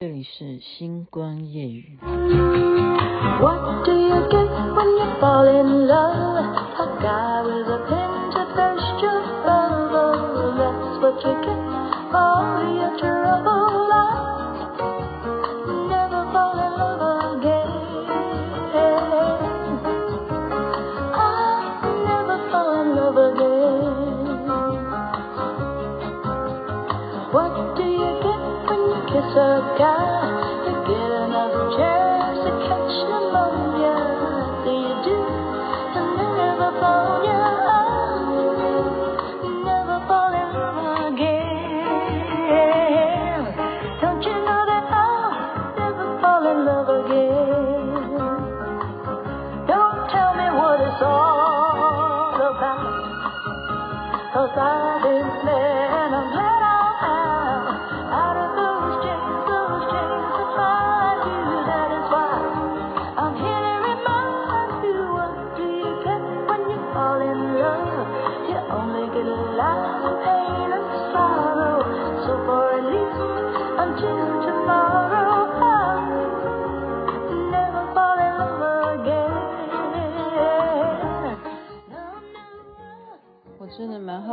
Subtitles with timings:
[0.00, 1.98] 这里是星光夜语。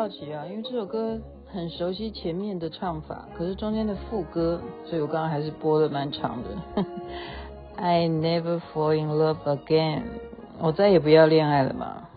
[0.06, 6.86] 好奇啊，因为这首歌很熟悉前面的唱法，可是中间的副歌，所以我刚刚还是播的蛮长的。
[7.76, 10.04] I never fall in love again，
[10.60, 12.08] 我再也不要恋爱了嘛？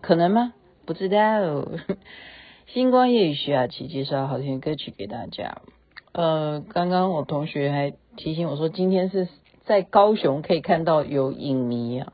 [0.00, 0.54] 可能吗？
[0.86, 1.68] 不知道。
[2.66, 5.58] 星光夜雨徐雅琪介绍好听的歌曲给大家。
[6.14, 9.28] 呃，刚刚我同学还提醒我说，今天是
[9.64, 12.12] 在高雄可以看到有影迷啊。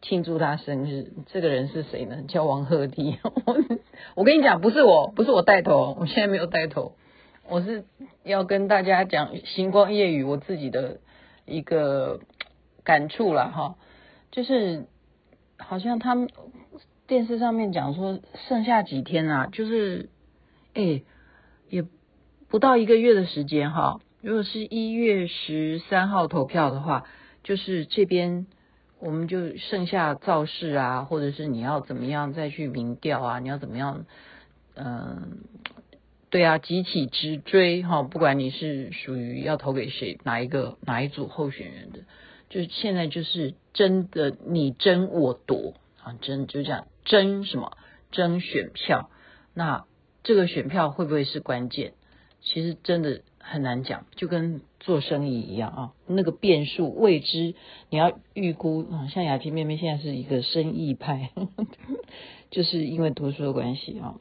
[0.00, 2.22] 庆祝他生日，这个人是谁呢？
[2.28, 3.18] 叫王鹤棣。
[4.14, 6.92] 我跟你讲，不是我，不是我带头，我现在没有带头，
[7.48, 7.84] 我是
[8.22, 11.00] 要跟大家讲星光夜雨我自己的
[11.46, 12.20] 一个
[12.84, 13.74] 感触啦哈，
[14.30, 14.86] 就是
[15.58, 16.30] 好像他们
[17.08, 20.10] 电视上面讲说剩下几天啊，就是
[20.74, 21.02] 哎
[21.68, 21.84] 也
[22.48, 27.04] 不到一个月的时间哈，如果是一月十三号投票的话，
[27.42, 28.46] 就是这边。
[29.00, 33.38] 我们就剩下造势啊，或者是你要怎么样再去民调啊？
[33.38, 34.06] 你要怎么样？
[34.74, 35.38] 嗯、
[36.30, 38.02] 对啊，集体直追哈！
[38.02, 42.00] 不管你是属于要投给谁，哪一个哪一组候选人的，
[42.48, 47.76] 就现在就是争的你争我夺啊，争就这样争什么？
[48.10, 49.10] 争选票。
[49.54, 49.84] 那
[50.22, 51.94] 这个选票会不会是关键？
[52.40, 53.22] 其实真的。
[53.50, 57.54] 很难讲，就跟做生意一样啊，那个变数未知，
[57.88, 59.08] 你要预估啊。
[59.08, 61.66] 像雅琪妹妹现在是一个生意派，呵 呵
[62.50, 64.16] 就是因为读书的关系啊，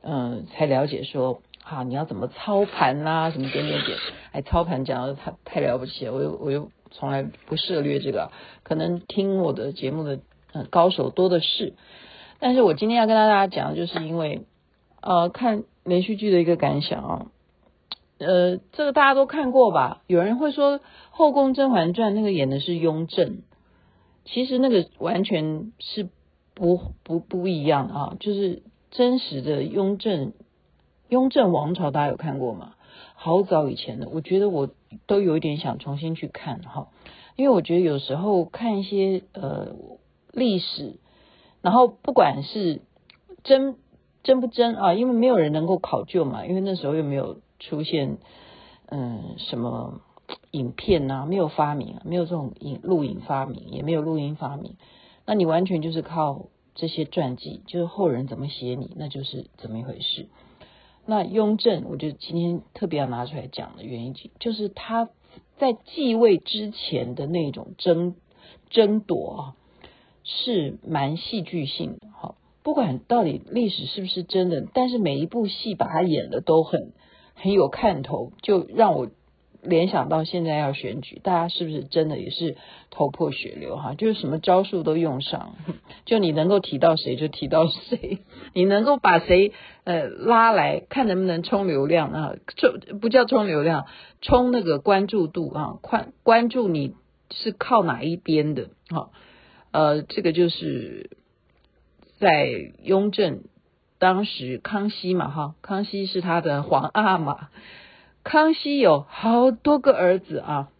[0.00, 3.98] 嗯、才了解说啊，你要怎么操盘啦、什么点点点，
[4.32, 8.30] 哎，操盘讲的太太了不起了，我又我又从来不涉猎这个，
[8.62, 10.20] 可能听我的节目的
[10.52, 11.74] 呃高手多的是，
[12.38, 14.46] 但是我今天要跟大家讲的，就是因为
[15.02, 17.26] 呃看连续剧的一个感想啊。
[18.24, 20.02] 呃，这个大家都看过吧？
[20.06, 20.78] 有人会说
[21.10, 23.42] 《后宫甄嬛传》那个演的是雍正，
[24.24, 26.08] 其实那个完全是
[26.54, 28.16] 不不不一样啊！
[28.20, 30.32] 就是真实的雍正，
[31.08, 32.74] 雍正王朝大家有看过吗？
[33.14, 34.68] 好早以前的，我觉得我
[35.06, 36.88] 都有一点想重新去看哈，
[37.36, 39.72] 因为我觉得有时候看一些呃
[40.32, 40.94] 历史，
[41.60, 42.80] 然后不管是
[43.42, 43.76] 真
[44.22, 47.38] 真不真啊，因为没有人能够考究嘛，因为那时候又没有。
[47.68, 48.18] 出现，
[48.86, 50.00] 嗯，什么
[50.50, 51.26] 影片呐、啊？
[51.26, 54.76] 没有发明，没有这种影录影发明，也没有录音发明。
[55.24, 60.26] 那你完全就是靠这些传记，就是后人怎么写你，那就是怎么一回事。
[61.06, 65.08] 那雍正，我觉得今天特别要拿出来讲的原因，就是他
[65.58, 68.16] 在继位之前的那种争
[68.70, 69.56] 争夺啊，
[70.24, 72.08] 是蛮戏剧性的。
[72.10, 76.92] 哈，不管到底历史是不是真的，但是每一部戏把他演的都很。
[77.42, 79.10] 很有看头，就让我
[79.62, 82.56] 联想到现在要选举，大家是不是真的也是
[82.90, 83.94] 头破血流哈？
[83.94, 85.56] 就是什么招数都用上，
[86.06, 88.20] 就你能够提到谁就提到谁，
[88.54, 89.52] 你能够把谁
[89.82, 92.34] 呃拉来看能不能冲流量啊？
[92.56, 93.86] 冲不叫冲流量，
[94.20, 96.94] 冲那个关注度啊，关关注你
[97.30, 99.10] 是靠哪一边的哈？
[99.72, 101.10] 呃，这个就是
[102.20, 102.46] 在
[102.84, 103.42] 雍正。
[104.02, 107.50] 当时康熙嘛，哈，康熙是他的皇阿玛，
[108.24, 110.70] 康熙有好多个儿子啊。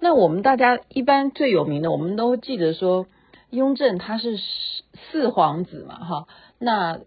[0.00, 3.06] 那我们大家一般最有名的，我们都记得说，
[3.50, 4.36] 雍正他是
[5.12, 6.26] 四皇子嘛，哈。
[6.58, 6.98] 那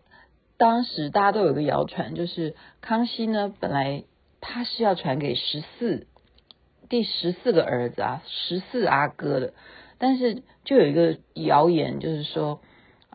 [0.55, 4.05] 当时大家都有个谣传，就是康熙呢本来
[4.39, 6.07] 他是要传给十四
[6.87, 9.53] 第十四个儿子啊，十四阿哥的。
[9.97, 12.61] 但是就有一个谣言，就是说，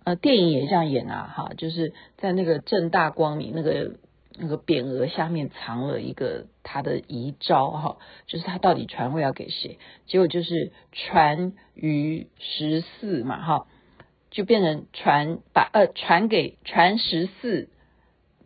[0.06, 3.96] 呃，电影也这样演啊，哈，就是在那个正大光明那个
[4.38, 7.98] 那个匾额下面藏了一个他的遗招，哈，
[8.28, 9.80] 就是他到底传位要给谁？
[10.06, 13.66] 结果就是传于十四嘛，哈，
[14.30, 17.68] 就变成传把呃传给传十四，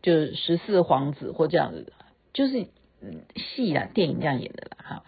[0.01, 1.93] 就是十四皇子或这样子，
[2.33, 2.69] 就是
[3.37, 5.05] 戏啊电影这样演的啦，哈。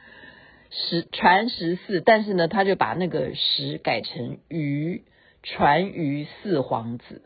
[0.71, 5.03] 十传十四，但是呢，他就把那个十改成于，
[5.43, 7.23] 传于四皇子。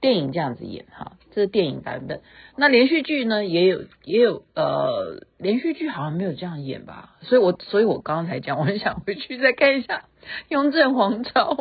[0.00, 2.22] 电影这样子演哈，这是电影版本。
[2.56, 7.16] 那连续剧呢，也有也有呃，连续剧好像没有这样演吧？
[7.20, 9.98] 所以我所以我刚刚才讲，我很想回去再看一下
[10.48, 11.52] 《雍正皇朝》。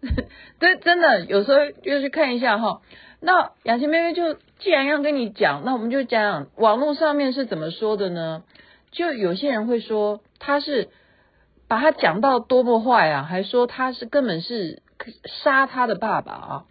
[0.58, 2.80] 对，真的有时候就去看一下哈。
[3.20, 8.44] 那雅琴妹妹就既然要跟你讲，那我们就讲讲网络上面是怎么说的呢？
[8.92, 10.88] 就有些人会说他是
[11.68, 14.82] 把他讲到多么坏啊，还说他是根本是
[15.24, 16.64] 杀他的爸爸啊，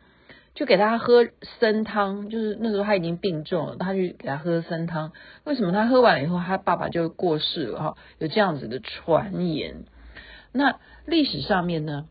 [0.53, 1.27] 就给他喝
[1.59, 5.11] 参汤，就是那时候他已经病重了，他就给他喝参汤。
[5.43, 7.97] 为什么他喝完了以后，他爸爸就过世了哈？
[8.19, 9.85] 有这样子的传言。
[10.51, 12.07] 那历史上面呢，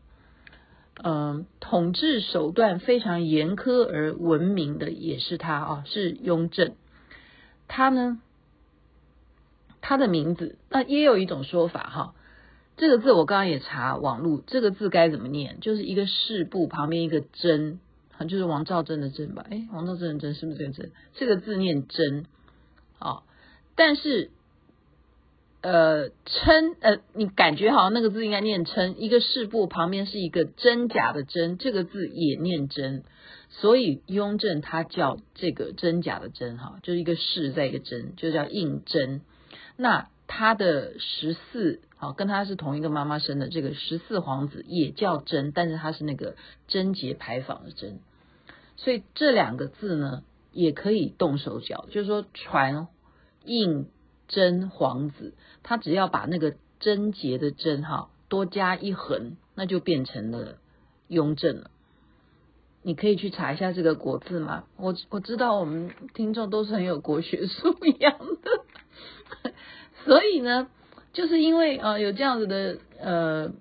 [1.03, 6.75] 嗯，统治手段非常严苛而闻名的也是他啊，是雍正。
[7.67, 8.19] 他呢？
[9.85, 12.15] 他的名字，那也有一种说法哈，
[12.75, 15.59] 这个字我刚刚也查网络，这个字该怎么念？
[15.59, 17.79] 就是一个士部旁边一个贞，
[18.27, 19.45] 就是王兆真的真吧？
[19.49, 20.91] 诶，王兆真的真是不是这个真？
[21.13, 22.25] 这个字念真
[22.99, 23.23] 啊，
[23.75, 24.31] 但是
[25.61, 33.03] 呃称呃，你感觉好像那个字应该念称，一个士部旁边是一个真假的真，这个字也念真，
[33.49, 39.21] 所以雍正他叫这个真假的真哈，就是一个士在一个真，就叫胤禛。
[39.77, 46.35] 那他的十四，好，跟他是同一个妈妈生的这个十四皇子也叫贞，但是他是那个
[46.67, 47.99] 贞节牌坊的贞，
[48.75, 52.87] 所以这两个字呢也可以动手脚，就是说传
[53.45, 53.85] 应
[54.27, 60.57] 禛皇子，他只要把那个贞节的贞哈多加一横，那就变成了
[61.09, 61.69] 雍正了。
[62.81, 64.63] 你可以去查一下这个国字吗？
[64.77, 68.62] 我我知道我们听众都是很有国学素养 的。
[70.05, 70.67] 所以呢，
[71.13, 73.51] 就是因为啊、呃、有这样子的呃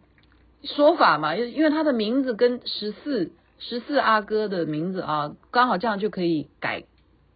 [0.64, 6.84] 说法嘛，因因为他的名字跟十四十四阿哥的名字啊，刚好这样就可以改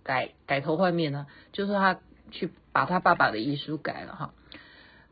[0.03, 2.01] 改改头换面呢，就是他
[2.31, 4.35] 去把他爸爸的遗书改了哈，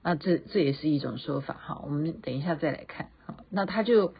[0.02, 4.14] 那这这也是一种说法哈，我们等一下再来看哈，那他就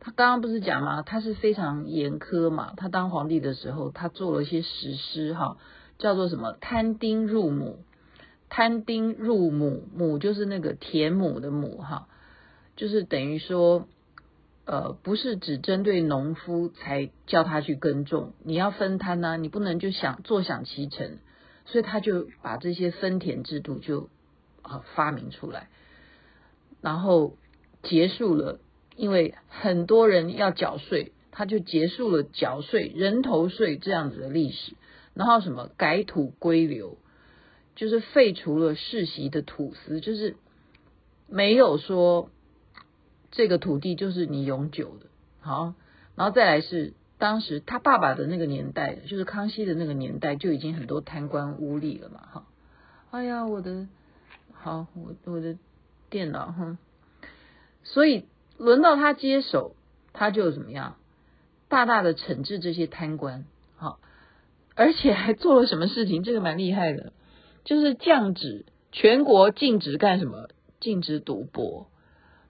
[0.00, 1.02] 他刚刚不是讲吗？
[1.02, 5.58] 他是非常严苛嘛，他当皇帝的时候，他做了一些实施哈，
[5.98, 7.78] 叫做什么摊丁入亩。
[8.54, 12.06] 摊丁入亩，亩就是那个田亩的亩哈，
[12.76, 13.88] 就是等于说，
[14.66, 21.16] 呃，不是只针对农夫才叫他去耕种，你要分摊呐、啊，你不能就想坐享其成，
[21.64, 24.10] 所以他就把这些分田制度就
[24.60, 25.70] 啊发明出来，
[26.82, 27.38] 然后
[27.82, 28.58] 结束了，
[28.96, 34.74] 因为很多人要缴税，他就结束了缴税人头税这样子的历史，
[35.14, 36.98] 然后什么改土归流。
[37.74, 40.36] 就是废除了世袭的土司，就是
[41.28, 42.30] 没有说
[43.30, 45.06] 这个土地就是你永久的。
[45.40, 45.74] 好，
[46.14, 52.20] 然后再来是当时他爸爸的那个年代，就是康熙的那个年代，就已经很多贪官污吏了嘛。
[52.30, 52.46] 哈，
[53.10, 53.88] 哎呀，我的
[54.52, 55.56] 好，我我的
[56.10, 56.78] 电脑哈，
[57.82, 58.26] 所以
[58.58, 59.74] 轮到他接手，
[60.12, 60.96] 他就怎么样，
[61.68, 63.44] 大大的惩治这些贪官。
[63.76, 63.98] 好，
[64.74, 66.22] 而且还做了什么事情？
[66.22, 67.12] 这个蛮厉害的。
[67.64, 70.48] 就是降旨全国禁止干什么？
[70.80, 71.88] 禁止赌博。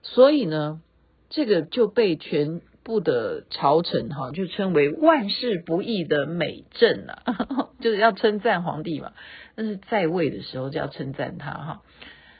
[0.01, 0.81] 所以呢，
[1.29, 9.13] 这个就被全部的朝臣哈，就称为万世不易的美政啊， 就是要称赞皇帝嘛。
[9.55, 11.81] 但是在位的时候就要称赞他哈。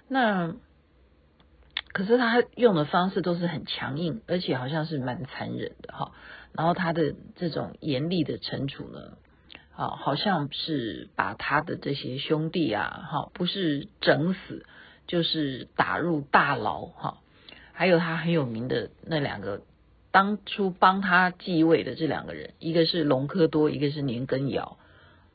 [0.10, 0.56] 那
[1.94, 6.12] 可是他用的方式都是很强硬，而且好像是蛮残忍的哈。
[6.52, 9.18] 然后他的这种严厉的惩处呢？
[9.76, 14.66] 啊，好像是把他的这些兄弟啊，哈，不是整死，
[15.08, 17.18] 就是打入大牢，哈。
[17.76, 19.64] 还有他很有名的那两个，
[20.12, 24.78] 当初帮他继位的这两个人，一个是隆科多，一个是年羹尧，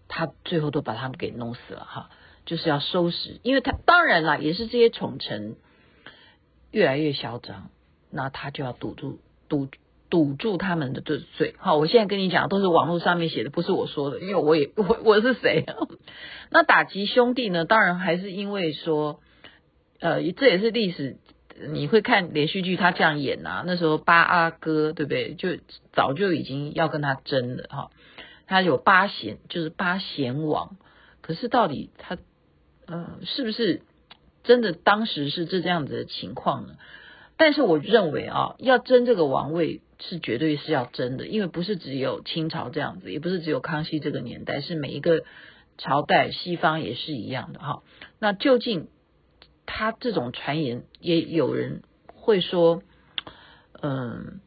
[0.07, 2.11] 他最后都把他们给弄死了，哈，
[2.47, 5.57] 就是要收拾，因为他当然啦，也是这些宠臣
[6.71, 7.71] 越来越嚣张，
[8.09, 9.19] 那他就要堵住
[9.49, 9.69] 堵
[10.11, 11.55] 堵住他们的嘴。
[11.59, 15.65] 好，我现在跟你讲都是网络上面写的，不是我说的，因为我也 我我是谁？
[16.51, 17.65] 那打击兄弟呢？
[17.65, 19.21] 当然还是因为说，
[20.01, 21.17] 呃，这也是历史。
[21.73, 25.35] 你会看连续剧，他这样演啊，那时候八阿哥对不对？
[25.35, 25.59] 就
[25.93, 27.91] 早就已经要跟他争了哈。
[28.47, 30.77] 他有八贤，就是八贤王。
[31.21, 32.17] 可是到底他，
[32.87, 33.83] 呃，是不是
[34.45, 36.75] 真的当时是这这样子的情况呢？
[37.37, 45.25] 但是我认为啊，要争这个王位是绝对是要争的，因为不是只有清朝这样子，也不是只有康熙这个年代，是每一个
[45.77, 47.83] 朝代，西方也是一样的哈。
[48.19, 48.89] 那究竟
[49.67, 52.83] 他这种传言，也有人会说，
[53.83, 54.41] 嗯，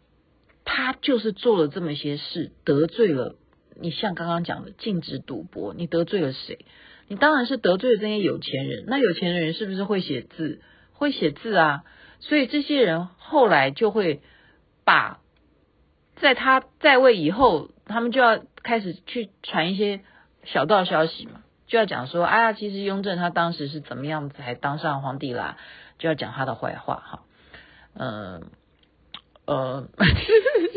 [0.66, 3.36] 他就是做了这么些事，得罪了
[3.80, 6.66] 你，像刚刚讲的禁止赌博，你得罪了谁？
[7.08, 8.86] 你当然是得罪了这些有钱人。
[8.88, 10.62] 那有钱人是不是会写字？
[10.94, 11.84] 会写字啊。
[12.20, 14.22] 所以这些人后来就会
[14.86, 15.21] 把，
[16.22, 20.02] 在他在位以后，他们就要开始去传一些
[20.46, 25.58] 小道消息嘛，就要讲说，哎呀，其实雍正他当时是怎么样才当上皇帝啦，
[26.00, 27.24] 就要讲他的坏话哈，
[27.96, 28.44] 嗯
[29.46, 29.88] 呃，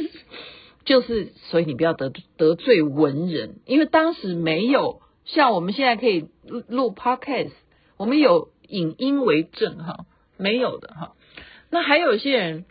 [0.84, 6.28] 就是所以你不要得得罪文人，因为当时没有像我们现在可以
[6.68, 7.52] 录 podcast，
[7.96, 11.12] 我们有影音为证哈，没有的哈。
[11.70, 12.64] 那还有一些人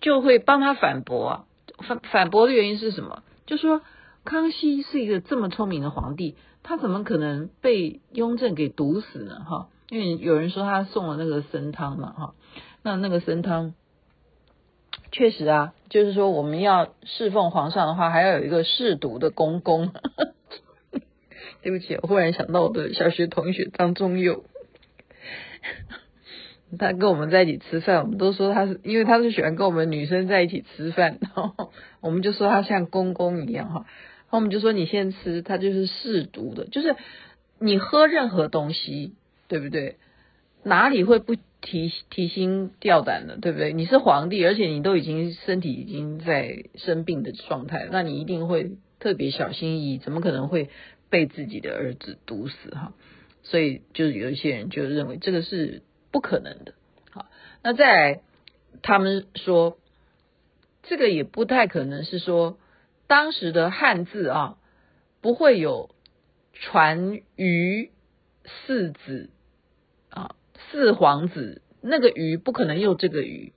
[0.00, 1.44] 就会帮他反驳啊，
[1.84, 3.22] 反反驳的原因是什么？
[3.46, 3.82] 就说
[4.24, 9.44] 康熙是一个这么聪明的皇帝，他怎么可能被雍正给毒死呢？
[9.46, 12.34] 哈，因为有人说他送了那个参汤嘛，哈，
[12.82, 13.74] 那那个参汤
[15.12, 19.92] 确实啊，就是说我们要侍奉皇上的话，还要有一个侍读的公公。
[21.62, 24.44] 对不起，我忽然想到我的小学同学张宗佑。
[26.76, 33.84] 他跟我们在一起吃饭，我们都说他是，因为他是喜欢跟我们女生在一起吃饭，然后我们就说他像公公一样哈。
[33.84, 36.96] 然后我们就说你先吃，他就是试毒的，就是
[37.58, 39.14] 你喝任何东西，
[39.48, 39.96] 对不对？
[40.62, 43.72] 哪里会不提提心吊胆的，对不对？
[43.72, 50.70] 你是皇帝，而且你都已经身体已经在生病的状态，那你一定会特别小心翼翼，怎么可能会
[51.10, 52.92] 被自己的儿子毒死哈？
[53.42, 55.82] 所以就有一些人就认为这个是。
[56.14, 56.74] 不可能的，
[57.10, 57.26] 好，
[57.64, 58.20] 那再来，
[58.82, 59.78] 他们说
[60.84, 62.56] 这个也不太可能是说
[63.08, 64.56] 当时的汉字啊，
[65.20, 65.90] 不会有
[66.52, 67.90] 传于
[68.44, 69.28] 四子
[70.08, 70.36] 啊，
[70.70, 73.52] 四皇子，那个于不可能用这个于，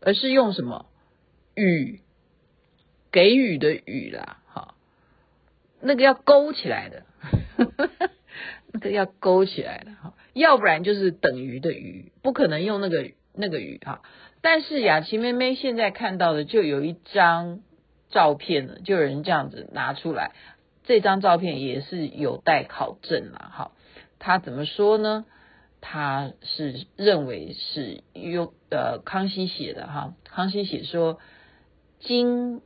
[0.00, 0.86] 而是用什么？
[1.54, 2.00] 予，
[3.12, 4.74] 给予的予啦，好，
[5.80, 7.04] 那个要勾起来的。
[8.74, 14.02] 那个要勾起来的哈，要不然就是等于的于，不可能用那个那个于哈。
[14.40, 17.60] 但是雅琪妹妹现在看到的就有一张
[18.10, 20.32] 照片了，就有人这样子拿出来，
[20.84, 23.72] 这张照片也是有待考证了哈。
[24.18, 25.24] 他怎么说呢？
[25.80, 31.18] 他是认为是用呃康熙写的哈，康熙写说，
[32.00, 32.60] 今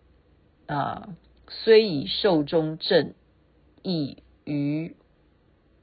[0.67, 1.09] 啊、
[1.49, 3.15] 虽以寿终正
[3.83, 4.97] 义于。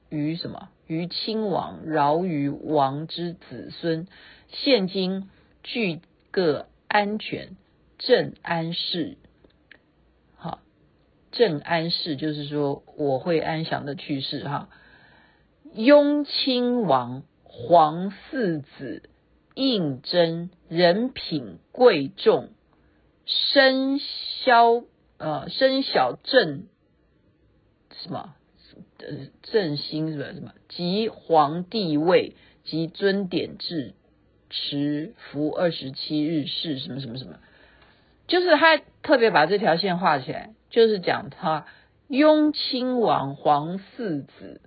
[0.10, 0.70] 于什么？
[0.88, 4.08] 于亲王饶于王之子孙，
[4.50, 5.30] 现今
[5.64, 7.56] 俱各安全，
[7.98, 9.18] 正安适。
[10.36, 10.60] 好，
[11.32, 14.70] 正安适就是说我会安详的去世哈。
[15.74, 19.10] 雍亲王皇四子
[19.56, 22.50] 胤禛人品贵重，
[23.26, 24.84] 身小
[25.18, 26.68] 呃身小正
[28.04, 28.36] 什么？
[29.06, 30.26] 呃，正兴是吧？
[30.34, 30.54] 什么？
[30.70, 33.94] 即皇帝位，即尊典制，
[34.50, 37.40] 持服二十七日是，什么什么什么？
[38.28, 41.66] 就是他特别把这条线画起来，就是讲他
[42.08, 44.62] 雍亲王皇四子，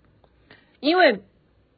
[0.80, 1.22] 因为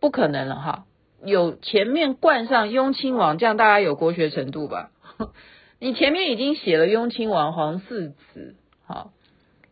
[0.01, 0.87] 不可能了哈，
[1.25, 4.91] 有前面冠上雍亲王，这样大家有国学程度吧？
[5.79, 9.13] 你前面已经写了雍亲王皇四子，好。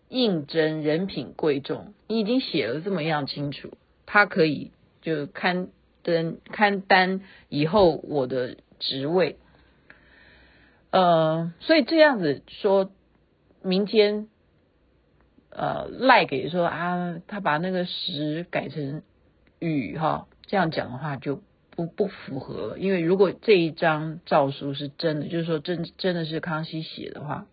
[0.08, 3.72] 应征人品贵重，你已经写了这么样清楚，
[4.06, 4.70] 他可以
[5.02, 5.68] 就刊
[6.02, 9.36] 登刊担以后我的职位，
[10.90, 12.90] 呃，所以这样子说，
[13.62, 14.28] 民间
[15.50, 19.02] 呃赖给说啊，他把那个时改成
[19.58, 27.46] 雨哈，这样讲的话就不不符合了，因为如果这一张诏书是真的，就是说真真的是康熙写的话。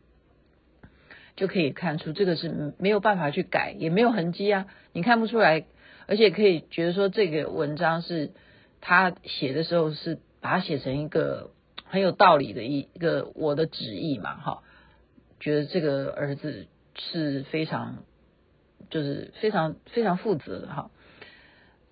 [1.35, 5.65] 就可以看出这个是没有办法去改，也没有痕迹啊，你看不出来，
[6.07, 8.31] 而且可以觉得说这个文章是
[8.81, 11.51] 他写的时候是把它写成一个
[11.85, 14.63] 很有道理的一个我的旨意嘛，哈，
[15.39, 18.03] 觉得这个儿子是非常，
[18.89, 20.91] 就是非常非常负责的哈，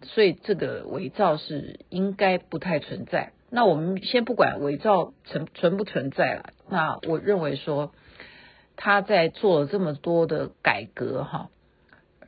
[0.03, 3.33] 所以这个伪造是应该不太存在。
[3.49, 7.93] 那我们先不管伪造存存不存在了，那我认为说
[8.83, 11.49] 他在做了这么多的改革哈，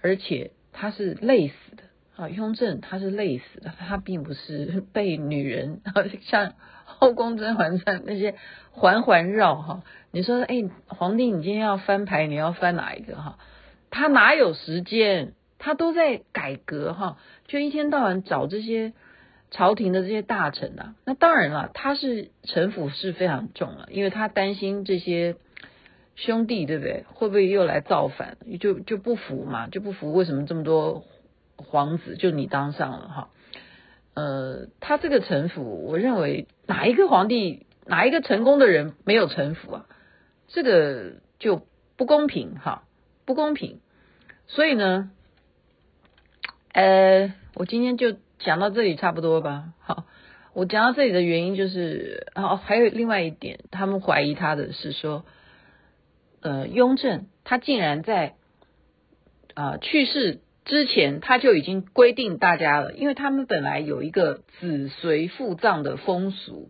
[0.04, 1.82] 而且他是累死的
[2.16, 5.82] 啊，雍正他是累死的，他并不是 被女人
[6.22, 6.54] 像
[6.86, 8.36] 后宫甄嬛传那些
[8.70, 9.82] 环环绕哈。
[10.12, 13.40] 你说哎，皇帝你今天要翻牌，你要翻哪一个哈？
[13.90, 15.34] 他哪有时间？
[15.58, 17.18] 他都在改革哈，
[17.48, 18.94] 就一天到晚找这些。
[19.56, 25.36] 朝廷的这些大臣啊，那当然了，他是城府是非常重了，因为他担心这些
[26.16, 27.06] 兄弟，对不对？
[27.14, 28.38] 会不会又来造反？
[28.60, 31.04] 就就不服嘛，就不服为什么这么多
[31.56, 33.30] 皇子就你当上了哈？
[34.14, 39.86] 呃，他这个城府，我认为哪一个皇帝，哪一个成功的人没有城府啊？
[40.48, 41.66] 这个就
[41.98, 42.84] 不公平哈，
[43.26, 43.80] 不公平。
[44.48, 45.12] 所以呢，
[46.74, 48.16] 呃，我今天就。
[48.40, 50.04] 讲到这里差不多吧，好，
[50.52, 55.24] 我讲到这里的原因就是，哦，还有另外一点，他们怀疑他的是说，
[56.44, 58.36] 呃，雍正他竟然在
[59.56, 66.70] 啊、去世之前他就已经规定大家了，因为他们本来有一个子随父葬的风俗，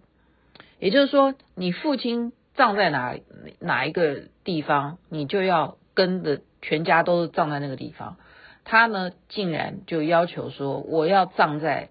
[0.79, 3.15] 也就是说，你父亲葬在哪
[3.59, 8.17] 哪一个地方，你就要跟着全家都葬在那个地方。
[8.65, 11.89] 他呢，竟然就要求说，我要葬在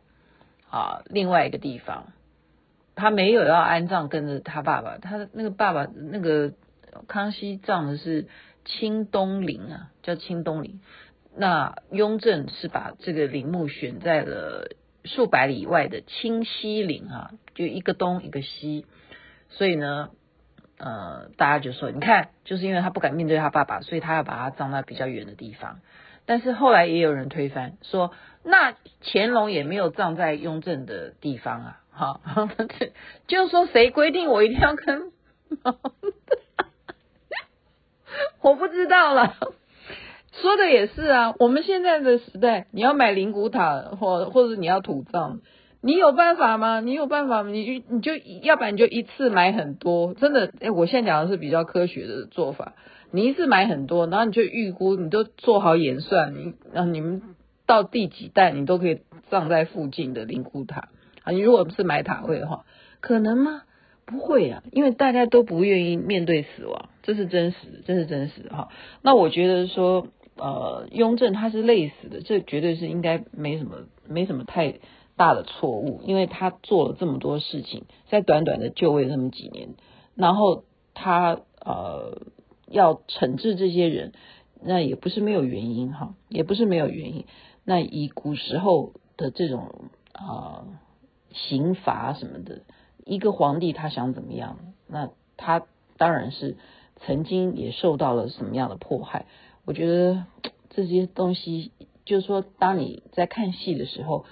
[0.71, 2.13] 啊另外一个地方。
[2.95, 6.53] 他没有要安葬跟着他爸爸，他那个爸爸那个
[7.09, 8.29] 康熙葬的是
[8.65, 10.81] 清东陵啊，叫清东陵。
[11.37, 14.69] 那雍正是把这个陵墓选在了
[15.05, 18.87] 数百里以外的清西陵啊，就一个东一个西。
[19.49, 20.11] 所以呢，
[20.79, 25.81] 呃，大家就说，你看，就是因为他不敢面对他爸爸，所以他要把他葬在比较远的地方。
[26.25, 28.13] 但是后来也有人推翻，说
[28.45, 32.21] 那乾隆也没有葬在雍正的地方啊，哈，
[33.27, 35.11] 就是说谁规定我一定要跟，
[38.43, 39.35] 我不知道了，
[40.41, 45.41] 说的也是啊，我们现在的时代，你要买灵骨塔或或者你要土葬，
[45.81, 46.81] 你有办法吗？
[46.81, 47.51] 你有办法吗？
[47.51, 52.75] 你你就要不然你就一次买很多，真的，哎，我现在讲的是比较科学的做法。
[53.11, 57.23] 你一次买很多，然后你就预估，你都做好演算，你让你们
[57.67, 60.89] 到第几代，你都可以葬在附近的灵骨塔
[61.25, 61.33] 啊。
[61.33, 62.65] 你如果不是买塔位的话，
[63.01, 63.63] 可能吗？
[64.07, 68.69] 不会啊，因为大家都不愿意面对死亡，这是真实，这是真实哈。
[69.03, 73.77] 那我觉得说，呃，雍正他是累死的，这绝对是应该没什么，
[74.09, 74.81] 没什么太
[75.17, 79.71] 大的错误，因为他做了这么多事情，在短短的就位那么几年，
[80.15, 82.23] 然后他呃。
[82.69, 84.13] 要惩治这些人，
[84.63, 87.27] 那也不是没有原因哈，也不是没有原因。
[87.65, 90.65] 那以古时候的这种啊、
[91.35, 92.63] 刑罚什么的，
[93.05, 96.57] 一个皇帝他想怎么样，那他当然是
[96.97, 99.27] 曾经也受到了什么样的迫害。
[99.65, 100.25] 我觉得
[100.71, 101.73] 这些东西，
[102.05, 104.25] 就是说，当你在看戏的时候，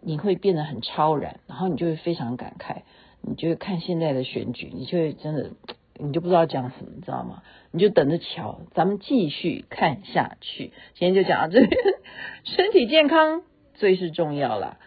[0.00, 2.82] 你会变得很超然，然后你就会非常感慨，
[3.20, 5.50] 你就会看现在的选举，你就会真的。
[5.96, 7.44] 你就不知道讲什么，你知道吗？
[7.70, 10.72] 你就等着瞧，咱们继续看下去。
[10.96, 11.80] 今天就讲到这边，
[12.42, 13.42] 身体健康
[13.74, 14.78] 最是重要啦。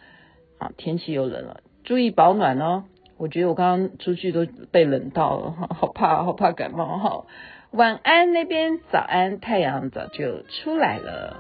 [0.60, 2.84] 好，天气又冷了，注意保暖哦。
[3.18, 7.26] 我觉得我刚刚出去都被冷到了，好怕，好怕感冒哈。
[7.72, 11.38] 晚安那边，早安，太阳早就出来了。